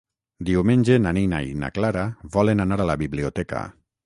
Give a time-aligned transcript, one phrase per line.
[0.47, 2.07] Diumenge na Nina i na Clara
[2.39, 3.63] volen anar a la biblioteca.